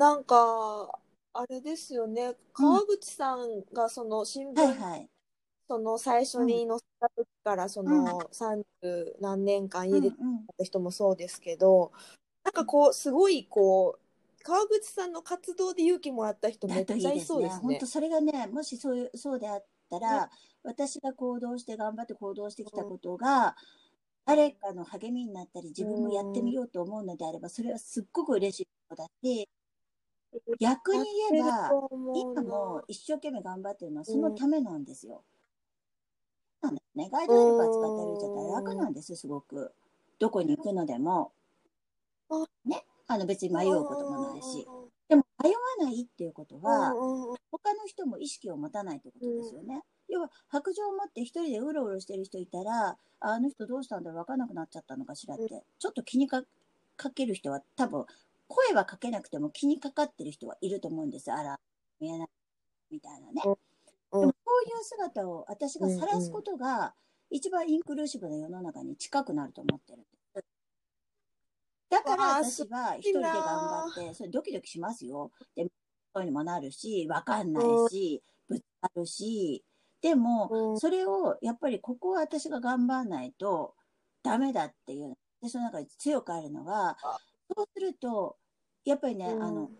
[0.00, 0.98] なんか、
[1.34, 5.08] あれですよね、川口さんがその新はい聞、はい。
[5.68, 10.16] その最初に載せた時から、その30何年間家出て
[10.56, 11.92] た人もそうですけど、
[12.44, 17.20] なんかこう、すごいこう、川口さんの活動で勇気もらった人めっちゃい。
[17.20, 17.58] そうですね。
[17.60, 17.86] 本当。
[17.86, 20.30] それがね、もしそういう、そうであったら、
[20.62, 23.54] 私が行動して頑張って行動してきたことが、
[24.24, 29.46] 誰かの励みになったり、自分もやってみようと思うのであれば、それはすっごく嬉しいことだし、
[30.58, 31.70] 逆に言えば、
[32.14, 35.22] 今も一生懸命頑張ってるのはそのためなんですよ。
[36.62, 37.08] なんですね。
[37.10, 39.72] ガイドヘルパー使って歩いちゃったら楽なんです、すごく。
[40.18, 41.32] どこに行くのでも。
[42.64, 42.84] ね？
[43.08, 44.66] あの別に迷うこともないし。
[45.08, 46.92] でも迷わないっていうことは、
[47.50, 49.82] 他の人も意識を持たないってことですよね。
[50.08, 56.42] 要は白状を持って一人でうろうろしてる人いたら、あの人どうしたんだろう分かんなくなっちゃったのかしらって、ちょっと気にか
[56.96, 58.04] かける人は多分、
[58.50, 61.30] 声はかけなくても気にかかってる人はいると思うんです。
[61.32, 61.58] あら、
[62.00, 62.28] 見えない
[62.90, 63.42] みたいなね。
[63.44, 64.20] うん。
[64.20, 66.94] でもこういう姿を私が晒すことが
[67.30, 69.98] 一番インクルーシブな世の中に近くなると思ってる。
[69.98, 70.08] んで
[70.40, 70.44] す。
[71.90, 75.30] だから私は一人で頑張って、それドキドキしますよ。
[75.54, 75.66] で、
[76.12, 79.64] そうにもなるし、わかんないし、ぶつかるし、
[80.02, 83.74] でも、それをやっぱりここは私が頑張らないと
[84.22, 86.96] ダメだっていう、私の中で強くあるのは、
[87.54, 88.36] そうすると、
[88.84, 89.70] やっぱりね、あの、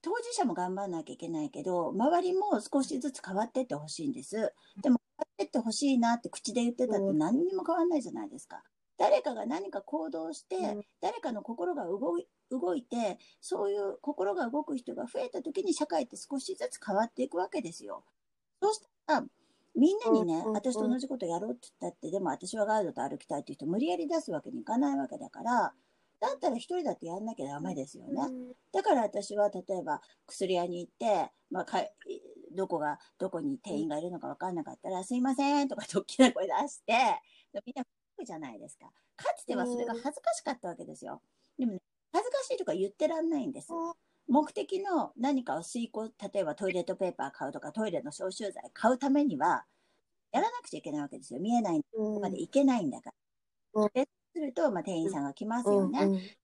[0.00, 4.52] 当事者も頑張らなきゃいけないけど、周りも少しずつ変わってってほしいんです。
[4.82, 8.62] でも、変わってってほしいなって口で言ってたって何にも変わんないじゃないですか。
[8.96, 18.04] 誰かが何か行動して、うん誰かの心が動い動いて、そういう心が動く人が増えた時に社会って少しずつ変わっていくわけですよ。
[18.60, 19.26] そうしたら、
[19.76, 25.72] みんなにね、うんうんうん私と同じことやろうって言ったって、でも私はガイドと歩きたいっていう人無理やり出すわけにいかないわけだから、
[26.20, 28.14] だったら一人だってやんなきゃダメですよね。
[28.72, 31.84] だから私は例えば薬屋に行って、まあ、か
[32.52, 36.94] どこが、どこに店員がいるのか分かんなかったら、すいませんとか大きな声出して、
[37.66, 37.84] みんな
[38.16, 38.86] 吹くじゃないですか。
[39.16, 41.20] かつてはそれが恥ずかしかったわけですよ。
[41.58, 41.80] でもね、
[42.12, 43.68] 恥ずかしいとか言ってらんないんです。
[44.28, 49.64] 目的の何かを遂行、例えばトイレットペーパー買うとかトイレの消臭剤買うためには、
[50.32, 51.40] やらなくちゃいけないわけですよ。
[51.40, 53.10] 見えないとこまで行けないんだか
[53.74, 53.82] ら。
[53.82, 54.08] うんで
[54.38, 56.38] すると、まあ、店員さんが来ますよね。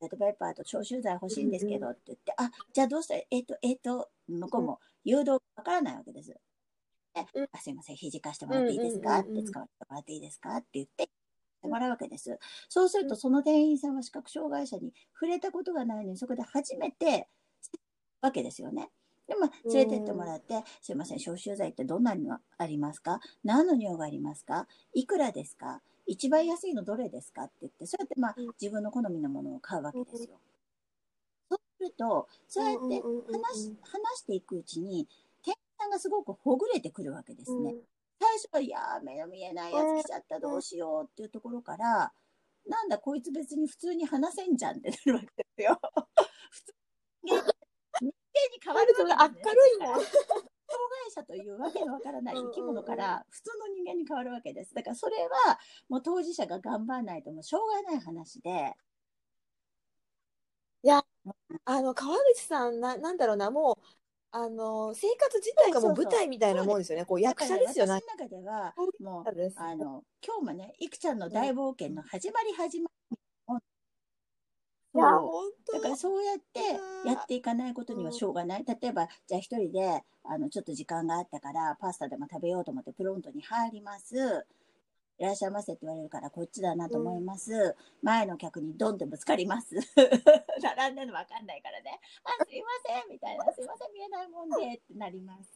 [0.00, 6.28] レッドペーパーと消臭剤欲しいんですけどって言って、あ、じゃあどうしたら、えっ、と、えっ、と、向こうも誘導わからないわけです。
[6.28, 6.36] で
[7.34, 7.48] うん。
[7.50, 9.42] あすいません、肘貸してもらっていいですか、うんうんうんうん。
[9.42, 10.56] って使わせてもらっていいですか？
[10.56, 11.08] って言って、
[11.62, 12.38] もらうわけです。
[12.68, 17.28] そうすると、その店員さんは視覚障害者に触れたことがないのに、そこで初めて、
[18.20, 18.90] わけですよね。
[19.26, 23.20] で、まあ、連れてってもらって、すいません、消臭剤ってどんなのありますか？
[23.44, 24.68] 何の匂いがありますか？
[24.92, 25.80] いくらですか？
[26.06, 30.38] 一番安いのどれですかって言って、そうやってまあうん自分の好みのものを買うわけですよ。
[31.50, 33.02] そうすると、そうやって
[33.32, 35.08] 話し話していくうちに、
[35.42, 37.74] 店員さんがすごくほぐれてくるわけですね。
[38.20, 42.12] 最初は、いやー、目の見えないやつ来ちゃった、どうしようっていうところから、
[42.66, 45.80] なんだ、こいつ別に普通に話せんじゃんってなるわけですよ。
[46.50, 46.72] 普通
[47.22, 48.12] に人間に
[48.62, 50.55] 変わるそれわけですね明るいもん。
[51.10, 54.74] 者というわけのわからない生き物から普通の人間に変わるわけです。
[54.74, 55.58] だからそれは
[55.88, 58.74] もう当事者が頑張らないともうしょうがない話で。
[61.64, 63.84] あの、川口さん、な、なんだろうな、もう、
[64.30, 67.04] あの、生活自体がもう舞台みたいなもんですよね。
[67.04, 67.92] こう、役者ですよね。
[67.92, 69.24] 私の中ではもう
[69.56, 72.95] あの今日もね、いくちゃんの大冒険の始まり始まり。
[75.72, 78.64] だからそうやってやっていかないことにはしょうがない。
[78.64, 84.46] 例えば、じゃあ一人で、あの、ちょっと時間があったから、パスタでも食べようと思ってプロントに入ります。
[85.18, 87.74] いらっしゃいませって言われるから、こっちだなと思います。
[88.02, 89.74] 前の客にドンってぶつかります。
[90.62, 91.98] 並んでるのわかんないからね。
[92.22, 93.44] あ、すいませんみたいな。
[93.52, 95.54] すいません、見えないもんでってなります。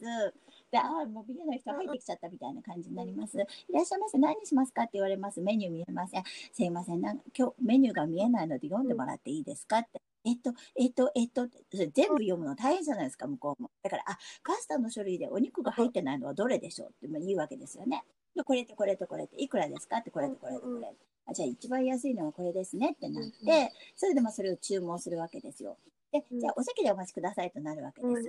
[0.71, 3.37] で、あ、もう見えない人入ってきちゃったみたいな感じになります。
[3.37, 3.39] い
[3.71, 5.41] らっしゃいませ、何にしますかって言われます。
[5.41, 6.23] メニュー見えません。
[6.51, 10.01] すいません、なん今日メニューが見えないので読んでもらっていいですかって。
[10.23, 13.71] えっと、えっと、えっと、全部読むの大変じゃないですか、向こうも。
[13.83, 18.03] だから、あ、パスタの書類でお肉が入ってないのはどれでしょうって言うわけですよね。
[18.35, 20.87] で、これとこれとこれって、いくらですかって、これとこれとこれ。
[21.27, 25.77] あじゃあ一番安いのはこれですねってなって、それでまあそれを注文するわけですよ。
[26.11, 28.23] で、じゃあお席でお待ちくださいとなるわけです。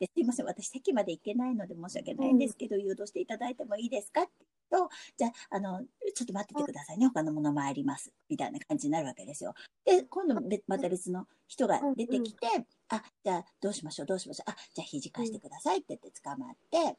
[0.00, 4.32] で、すいません、私席まで行けないので申し訳ないんですけど、誘導していただいてもいいですかって
[4.72, 4.88] と、
[5.18, 5.82] じゃあ、あの、
[6.14, 8.10] ちょっと待っててくださいね、他のもの参ります。
[8.28, 9.54] みたいな感じになるわけですよ。
[9.84, 12.46] で、今度べまた別の人が出てきて、
[12.88, 14.50] あ、じゃあどうしましょう、どうしましょう。
[14.50, 16.96] あ、じゃあ肘貸してくださいって言って捕まって、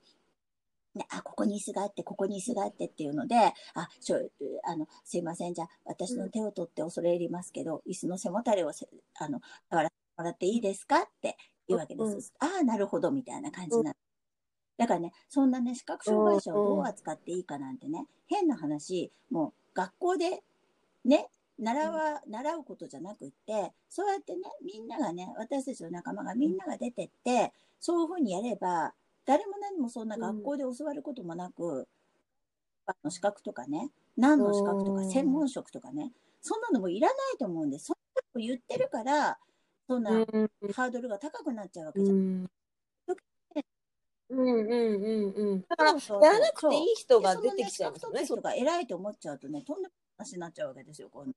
[0.96, 3.36] ね、あ、ここに椅子があって、ここに椅子があってっていうので、
[3.74, 4.18] あ、ちょ、
[4.64, 8.88] あの、すいません、じゃあ、私の手を取って恐れ入りますけど、椅子の背もたれをせ、
[9.20, 11.38] あの、触らせてもらっていいですかって
[11.68, 12.34] 言うわけです。
[12.42, 13.98] うんああ、なるほど、みたいな感じになる。
[14.78, 20.44] だからね、そんなね、視覚障害者をどう扱っていいかなんてね、変な話、もう学校で
[21.06, 21.30] ね、
[21.60, 28.94] 習わ、習うことじゃなくって、そうやってね、みんながね、私たちの仲間がみんなが出てって、そういうふうにやれば、
[29.26, 31.88] 誰も何もそんな学校で教わることもなく、
[32.86, 36.12] あの資格とかね、何の資格とかうん専門職とかね、
[36.42, 37.86] そんなのもいらないと思うんです。
[37.86, 39.38] そんなこと言ってるから、
[39.88, 40.28] そんなうん
[40.74, 42.44] ハードルが高くなっちゃうわけうじゃん。
[42.44, 42.48] ん
[44.30, 45.62] うんうんうんうん。
[45.70, 45.98] だから、や
[46.34, 48.26] らなくていい人がで出てきちゃいますよね。
[48.26, 51.34] そのね資格取った人が偉いと思っちゃうとね、とんでもない話になっちゃうわけですよ、今度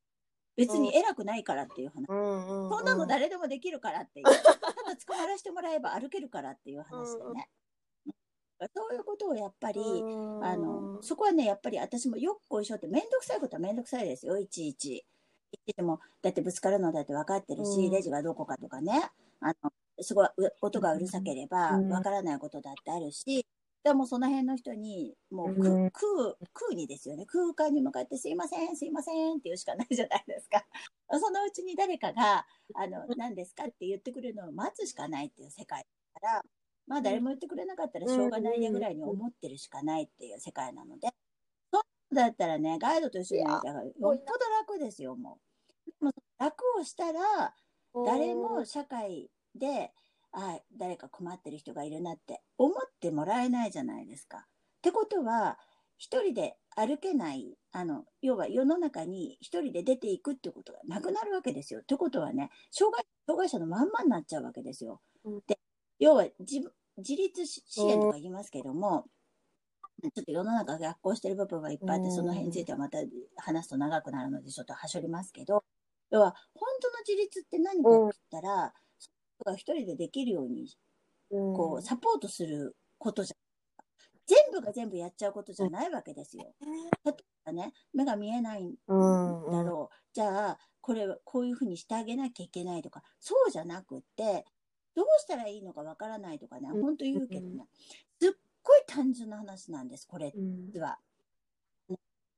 [0.57, 2.07] 別に偉くないからっていう話。
[2.09, 4.25] うんうんそんなの誰でもできるからっていう。
[4.27, 7.51] ただ捕まらせてもらえば歩けるからっていう話でね。
[8.75, 15.05] そういうことをやっぱり、あの、そこはね、やっぱり私もよっこいしょって、めんどくさいことはめんどくさいですよ、いちいち。
[15.67, 19.11] いつも、だってぶつかるのだって分かってるし、うんレジがどこかとかね、
[19.41, 23.47] あの、すごいう音がうるさければうん分からないことだってあるし、
[23.87, 26.03] でもその辺の人に、もうく、うん空、
[26.53, 27.25] 空にですよね。
[27.25, 30.67] 空間に向かってすいません、すいませんって言うしかないじゃないですか。
[31.21, 32.45] そのうちに誰かが、
[32.75, 36.45] あの、何ですかって言ってくれるのを待つしかないっていう世界だから、
[36.87, 41.09] まあ誰も言ってくれなかったらしょうがないやぐらいに思ってるしかないっていう世界なので、
[41.73, 44.19] そうだったらね、ガイドと一緒にやったらよっぽど
[44.61, 45.41] 楽ですよ、も
[45.87, 45.91] う。
[45.91, 47.55] でも楽をしたら、
[48.05, 49.93] 誰も社会で、
[50.33, 54.39] あ誰か困ってる人がいるなって思ってもらえないじゃないですか。
[54.39, 54.43] っ
[54.83, 55.59] てことは、
[55.99, 61.81] 一人で歩けない、あの、要は世の中に一人で出ていくってことがなくなるわけですよ。
[61.81, 65.01] ってことはね、障害障害者のまんまになっちゃうわけですよ。
[65.25, 65.59] うんで、
[65.99, 69.05] 要は自分自立支援とか言いますけども、
[70.03, 72.99] ちょっと世の中逆行してる部分がいっぱいあって、うんその辺についてはまた
[73.37, 75.65] 話すと長くなるので、ちょっとはしょりますけど、
[76.11, 79.11] 要は、本当の自立って何かって言ったら、そ
[79.51, 80.69] の人が一人でできるように、
[81.31, 83.37] こう、サポートすることじゃ、
[84.27, 86.55] 全部が全部やっちゃうことじゃないわけですよ。
[87.05, 87.15] 例え
[87.45, 89.97] ばね、目が見えないんうんだろう。
[90.13, 94.45] じゃあ、これ、こういうふうにしてあげなきゃいけないとか、そうじゃなくって、
[94.97, 96.83] どうしたらいいのかわからないとかね、うん。
[96.83, 97.69] 本当言うけどね、
[98.19, 98.33] すっ
[98.63, 100.33] ごい単純な話なんです、これ
[100.81, 100.99] は。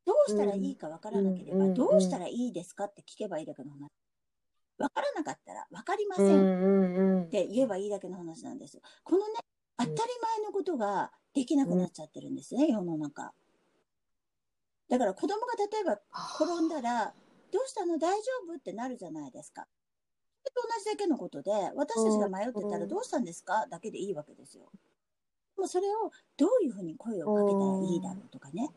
[0.04, 1.74] どうしたらいいかわからなければ、うん。
[1.74, 3.88] どうしたらいいですかって聞けばいいだけの話。
[4.78, 8.80] わからなかったら、わかりませんって言えばいいだけの話なんです。
[9.04, 9.34] このね、
[9.76, 10.06] 当たり前
[10.44, 13.32] のことができなくなっちゃってるんですね、世の中。
[14.88, 16.00] だから子供が例えば
[16.40, 17.14] 転んだら、
[17.52, 17.98] どうしたの？
[17.98, 18.56] 大丈夫？
[18.56, 19.66] ってなるじゃないですか。
[20.44, 23.66] と同じだけのことで、私たちが迷ってたらどうしたんですか？
[23.68, 24.70] だけでいいわけですよ。
[25.56, 28.70] でもそれをどういうふうに声をかけたらいいだろうとかね。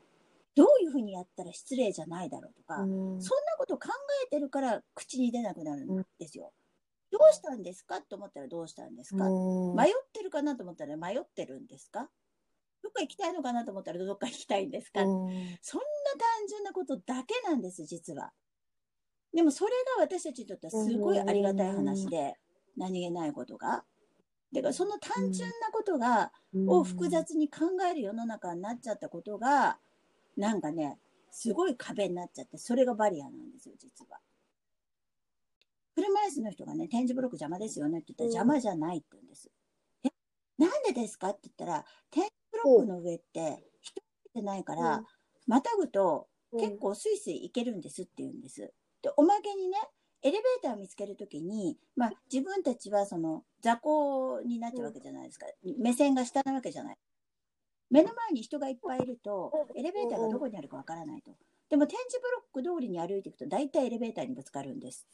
[0.55, 3.21] どういうふうにやったら失礼じゃないだろうとか、うん。
[3.21, 3.89] そんなこと考
[4.25, 6.51] えてるから口に出なくなるんですよ。
[7.11, 8.01] どうしたんですか？
[8.01, 9.75] と思ったらどうしたんですか、うん。
[9.75, 12.09] 迷ってるかなと思ったら迷ってるんですか？
[12.83, 15.07] どっか行きたいのかなと思ったらどっか行きたいんですか、うん。
[15.61, 15.85] そんな
[16.17, 18.31] 単純なことだけなんです、実は。
[19.33, 22.35] でもそれが私たちにとってはすごいありがたい話で、
[22.77, 23.83] 何気ないことが。
[24.53, 26.31] だからその単純なことが、
[26.67, 29.77] を複雑に考える世の中になっちゃったことが、
[30.35, 30.99] なんかね、
[31.31, 34.19] すごい壁になっちゃって、それがバリアなんですよ、実は。
[35.95, 39.49] 車椅子の人がね、点字ブロック邪魔ですよねって言ったらうん邪魔じゃないって言うんです。
[40.03, 40.09] え、
[40.57, 45.05] なんでですかって言ったら、点字ブロックの上って人がいてないから、うん
[45.47, 48.71] またぐとうん結構スイスイ行けるんですって言うんです。
[49.01, 49.77] で、おまけにね、
[50.23, 55.47] エレベーターを見つけるときに、まあ自分たちはその座高になっちゃうわけじゃないですか。
[55.79, 56.97] 目線が下なわけじゃない。
[57.89, 61.31] 目の前に人がいっぱいいると、エレベーターがどこにあるかわからないと。
[61.69, 65.07] でも点字ブロック通りに歩いていくと、大体エレベーターにぶつかるんです。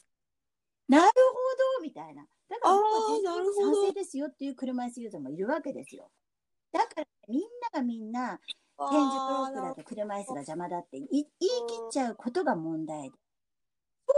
[0.88, 2.26] なるほどみたいな。
[2.50, 6.10] だから賛成ですよっていう車椅子ユーザーもいるわけですよ。
[6.72, 8.40] だからみんながみんな、
[8.78, 11.48] 点字ブロックだと車椅子が邪魔だって言い言い切
[11.88, 13.18] っちゃうことが問題で。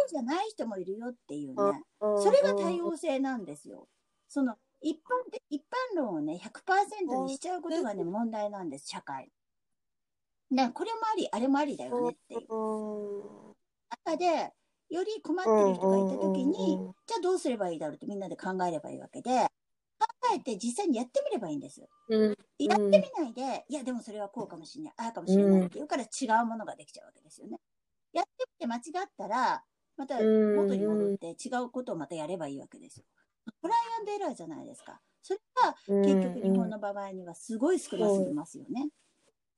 [0.10, 1.84] じゃない人もいるよっていうね。
[2.00, 3.88] それが多様性なんですよ。
[4.28, 9.32] その一般で、一般論をね、100%にしちゃうことがね、問題なんです、社会。
[10.52, 13.56] ね、これもあり、あれもありだよねっていう。
[14.06, 14.54] 中で、
[14.90, 19.48] より困ってる人がいたときに、じゃあどうすればいいだろうってみんなで考えればいいわけで、
[20.00, 21.86] 考えて実際にやってみればいいんです。
[22.08, 27.60] うんやってみないで、いや、でもそれはこうかもしれない、ああかもしれないっていうから違うものができちゃうわけですよね。
[28.14, 29.64] やってみて間違ったら、
[30.00, 33.04] また元に戻って違うことをまたやればいいわけですよ。
[33.62, 35.02] トライアンドエラーじゃないですか。
[35.22, 38.88] それが結局日本の場合にはすごい少なすぎますよね。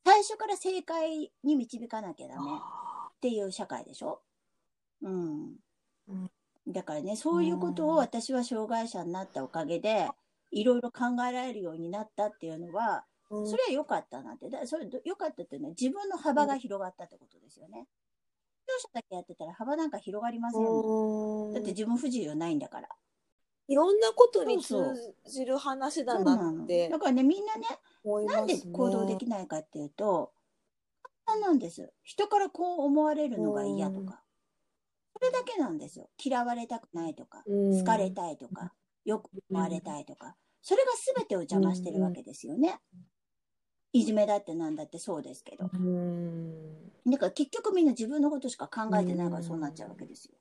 [0.03, 4.23] 最初から正解に導かなきゃダメっていう社会でしょ？
[5.03, 5.55] うん。
[6.67, 10.09] だからね、そういうことを私は障害者になったおかげで、
[10.49, 14.49] いろいろ考えられるようになったっていうのは、うんそれは良かったなって。
[14.49, 17.87] だそれ良かったっていうのは自分の幅が広がったってことですよね。
[18.79, 21.47] 者だけやってたら幅なんか広がりませんもん。
[21.47, 22.89] うんだって自分不自由ないんだから。
[23.67, 24.75] いろんなことに通
[25.25, 28.25] じる話だなってだからね、みんなね、ね。
[28.25, 30.33] なんで行動できないかっていうと、
[31.25, 31.91] 簡単なんです。
[32.03, 34.23] 人からこう思われるのが嫌とか。
[35.13, 36.09] それだけなんですよ。
[36.23, 38.73] 嫌われたくないとか、うん好かれたいとか、
[39.05, 40.35] よく思われたいとか。
[40.61, 42.79] それが全てを邪魔してるわけですよね。
[43.93, 45.69] いじめだってなんだってそうですけど。
[47.05, 50.35] うんだから結局みんな自分のことしか考えてないからそうなっちゃうわけですよ。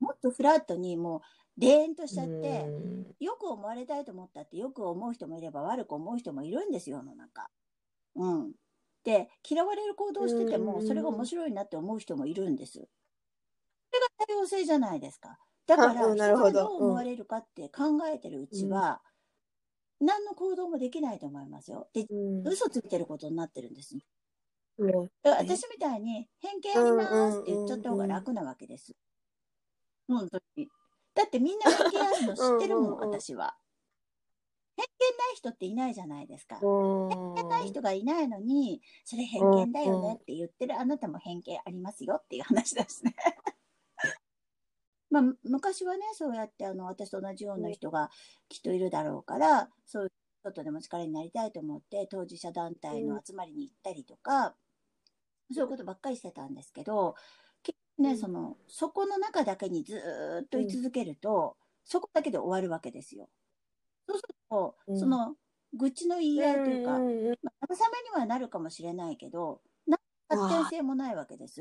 [0.00, 1.22] もっとフラットにも
[1.56, 2.64] う、でーんとしちゃって、
[3.20, 7.50] よく思われたいと思ったってよく思う人もいれば悪く思う人もいるんですよ、世の中。
[8.16, 8.52] うん。
[9.04, 12.72] で、嫌われる行動をしてても、うんそれが面白いなって思う人もいるんです。
[12.72, 15.38] それが多様性じゃないですか。
[15.66, 19.02] だから、人からなるほどどう思われるかって考えてるうちは、
[20.00, 21.88] 何の行動もできないと思いますよ。
[21.92, 23.98] で、うん嘘ついてることになってるんです。
[25.22, 28.94] 私みたいに偏見ありますって言っちゃった方が楽なわけです。
[30.08, 30.68] 本当に。
[31.14, 33.56] だってみんな偏見あるの知ってるもん、私は。
[34.76, 36.58] 偏見ない人っていないじゃないですか。
[36.60, 43.14] 偏見ない人がいないのに、それ偏見だよねって言ってるあなたも偏見ありますよっていう話ですね。
[45.10, 48.10] まあ、昔はね、そうやってあの私と同じような人が
[48.48, 54.56] きっといるだろうから、そういうことでも力になりたいと思って、当事者団体の集まりに行ったりとか、
[55.52, 57.14] そういうことばっかりしてたんですけど、
[57.62, 63.28] 結局ね、うんその、そこの中だけにずーっと居続けると、そこだけで終わるわけですよ。
[64.08, 65.34] そうすると、うんその、
[65.74, 67.36] 愚痴の言い合いというか、うんうんめに
[68.12, 71.60] はなるかもしれないけど、な発展性もないわけです。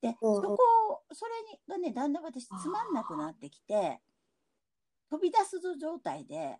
[0.00, 1.32] で、うんうんそこを、それ
[1.68, 4.00] がね、だんだん私つまんなくなってきて、
[5.10, 6.58] 飛び出す状態で、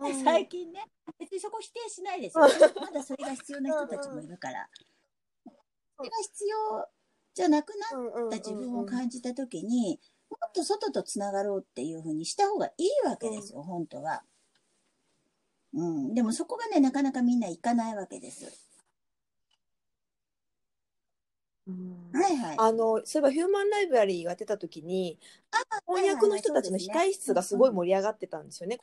[0.00, 0.86] うん最近ね、
[1.18, 2.44] 別にそこ否定しないですよ。
[2.80, 4.68] まだそれが必要な人たちもいるから。
[6.00, 6.88] それが必要
[7.34, 14.22] じゃなくなった自分を感じたときに、もっと外とつながろうっていうふうにした方がいいわけですよ、本当は。
[15.74, 16.14] うん。
[16.14, 18.70] でもそこがね、なかなかみんないかないわけです。
[21.66, 22.56] うんはいはい。
[22.58, 25.18] あのそういえばヒューマンライブラリーが出た時に
[25.86, 28.78] 翻訳の人たちの控室がすごい盛り上がってたんですよね。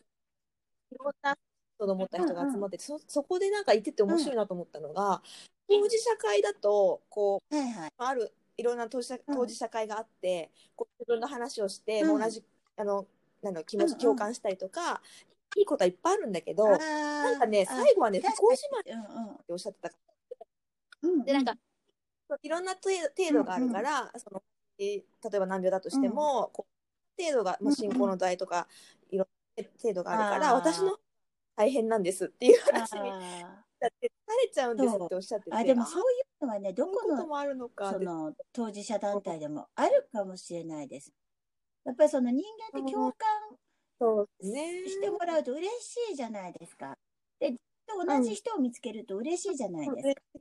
[0.91, 1.37] いろんな
[1.77, 5.21] 人の持った人が集まってて、そそこでなんか言ってて面白いなと思ったのが、
[5.67, 7.91] 当事者会だとこうはいはい。
[7.97, 9.35] あるいろんな当事者うん。
[9.35, 12.19] 当事者会があって、こう自分の話をして、うん。
[12.19, 12.43] 同じ
[12.75, 13.05] あの
[13.41, 13.97] なんだろう気持うんうん。
[13.97, 15.01] ち共感したりとか、
[15.55, 19.91] いいことはいっぱいあるんだけど、ななんかね最後はね不幸自慢っうんておっしゃってた。
[21.03, 21.25] うんうん。
[21.25, 21.55] でなんか
[22.41, 24.41] いろんな程程度があるから、その
[24.79, 28.67] えー例えば難病だとしても、こう程度がもう進行の度合いとか、
[29.09, 29.27] いろん
[29.61, 30.97] な程度があるから、私の
[31.55, 33.11] 大変なんですっていう話に
[34.37, 36.03] れちゃうんですっておっしゃっててーあ、でもそうい
[36.41, 37.17] うのはね、どこの
[37.91, 41.11] その当事者団体でもあるかもしれないです。
[41.85, 43.17] やっぱりその人間って共感
[44.41, 46.97] してもらうと嬉しいじゃないですか。
[47.39, 47.53] で、
[47.87, 49.89] 同じ人を見つけると嬉しいじゃない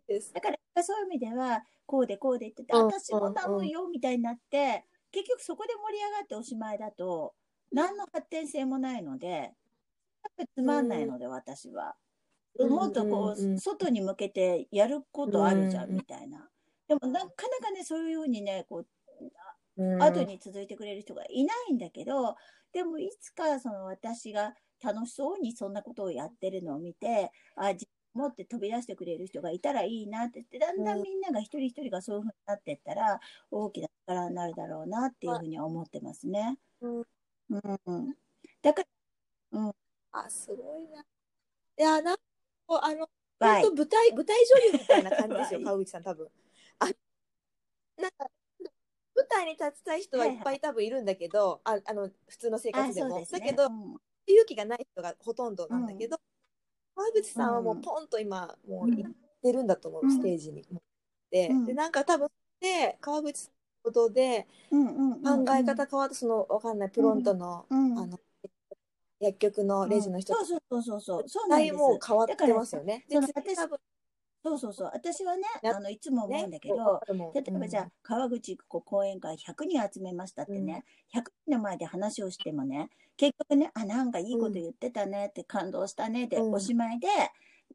[0.09, 0.41] ですか。
[0.41, 7.35] だからそういう意味では、こうでこうで言ってて、うん私も頼むよみたいになって、結局そこで盛り上がっておしまいだと、
[7.73, 9.53] 何の発展性もないので、
[10.55, 11.95] つまんないので、私は。
[12.59, 16.49] うんもっとこう、外に向けてやることあるじゃん、うんみたいな。
[16.89, 18.87] でもなかなかね、そういうふうにね、こう、
[19.83, 20.03] うん。
[20.03, 22.37] 後に続いてくれる人がいないんだけど、
[22.73, 33.21] でもいつかその私が楽しそうにそんなことをやってるのを見て、あ、自分持って飛び出してくれる人がいたらいいなって言って、だんだんみんなが一人一人がそういうふうになっていったら、
[33.51, 36.59] 大きな力になるだろうなっていうふうには思ってますね。
[36.81, 37.05] うん。
[37.51, 37.57] う
[37.93, 38.15] ん。
[38.63, 38.89] だから、
[39.61, 39.73] うん、
[40.13, 41.03] あすごいな。
[41.79, 42.17] いやなん
[42.69, 43.09] あの
[43.39, 43.75] 本当。
[43.75, 45.65] 舞台舞台女優みたいな感じですよ はい。
[45.65, 46.29] 川口さん多分。
[46.79, 46.87] あ
[48.01, 48.31] なんか
[49.15, 53.25] 舞台に立ちたい人はいっぱい多分いるんだけど、ああの普通の生あ、活でも。
[53.31, 53.97] だけど、うん。
[54.29, 56.19] 勇気がない人がほとんどなんだけど、
[56.95, 58.97] 川口さんはもうポンと今もううん。
[58.97, 60.11] 行ってるんだと思う、うん。
[60.11, 60.83] ステージに持っ
[61.31, 61.65] て、うん。
[61.67, 62.29] でなんか多分
[62.61, 67.99] で川口さんのことで考え方変わってそのわかんないプロントの,、うん。
[67.99, 68.19] あの
[69.21, 71.29] 薬局のレジの人うんそうそうそうそうそう。
[71.29, 71.75] そうなんです。
[71.75, 73.05] もう変わってますよね。
[73.11, 73.79] だからで次多分
[74.47, 74.91] そうそうそう。
[74.93, 87.09] 私はね、やあの、いつも思うんだけねど、もう例えばじゃあ、川口育子講演会100人集めましたってね、100人の前で話をしてもね、結局ね、あ、なんかいいこと言ってたねって、感動したねで、うんおしまいで、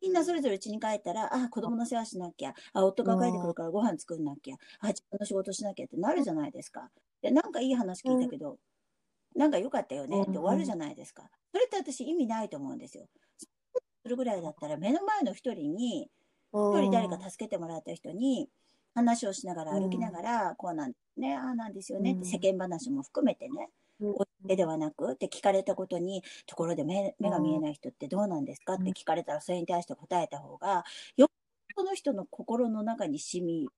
[0.01, 6.89] みんなそれぞれ家に帰ったら、あ、子供の世話しなきゃ、あ、夫が帰ってくるからご飯作んなきゃ、あ、自分の仕事しなきゃってなるじゃないですか。
[7.21, 8.57] で、なんかいい話聞いたけど、
[9.35, 11.29] なんか良かったよねって終わるじゃないですか。
[11.51, 13.05] それって私意味ないと思うんですよ。
[14.03, 16.09] するぐらいだったら目の前の一人に、
[16.53, 18.49] 一人誰か助けてもらった人に
[18.93, 23.69] 話をしながら歩きながら、こうなんね、ああなんですよねって世間話も含めてね、
[24.01, 28.73] お手ではなくって聞かれたことに、ところで目目が見えない人ってどうなんですか？
[28.73, 30.83] って聞かれたら、それに対して答えた方が、
[31.15, 31.29] よっ
[31.75, 33.69] ぽどの人の心の中に染み、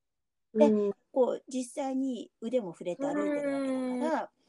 [0.55, 0.71] で、
[1.11, 4.42] こう、実際に腕も触れて歩いてるわけだから、す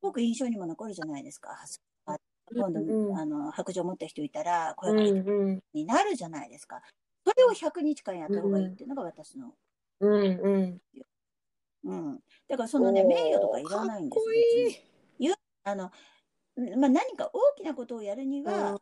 [0.00, 1.56] ごく印象にも残るじゃないですか。
[2.52, 2.80] 今度、
[3.16, 5.10] あの、白状を持った人いたら、これ
[5.72, 6.82] になるじゃないですか。
[7.24, 9.54] それを100日間やった方がいいっていうのが私の。
[10.00, 10.80] うんうん。
[11.84, 12.20] うん。
[12.48, 14.84] だからそのね、名誉とかいらないんですかっこいい別に
[15.20, 15.90] 言うあの、
[16.78, 18.80] まあ、何か大きなことをやるには、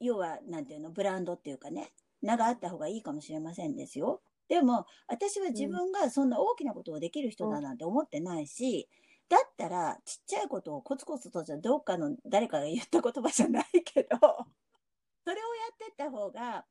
[0.00, 4.22] 要は、なんていうの、ブランドっていうかね、名があった方がいいかもしれませんですよ。
[4.48, 8.88] でも、私は自分がそんな大きなことをできる人だなんて思ってないし、
[9.28, 14.08] だったら、ちっちゃいことをコツコツとじゃ、どっかの誰かが言った言葉じゃないけど、
[15.24, 16.66] それをやってった方が、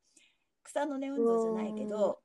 [0.63, 2.21] 草の根運動じゃないけど、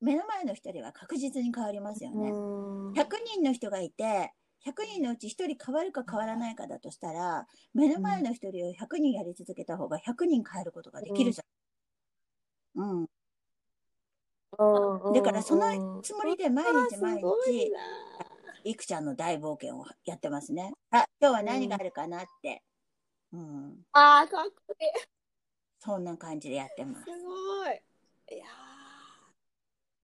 [0.00, 2.30] 目の前の人は確実に変わりますよね。
[2.30, 4.32] 100人の人がいて、
[4.64, 12.90] 100人のうち1人変わるか変わらないかだとしたら、目の前の1人を100人やり続けた方が100人変えることができるじゃん。
[13.00, 13.08] うん。
[15.14, 17.72] だからそのつもりで毎日毎日、
[18.64, 20.72] いくちゃんの大冒険をやってますね。
[20.90, 22.62] あ、今日は何があるかなって。
[23.32, 23.86] うん。
[23.92, 24.88] ああ、かっこいい。
[25.78, 27.04] そんな感じでやってます。
[27.04, 27.06] す。
[27.06, 28.36] ごい。
[28.36, 28.77] いやー